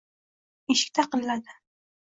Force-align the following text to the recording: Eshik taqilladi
Eshik 0.75 0.95
taqilladi 1.01 1.59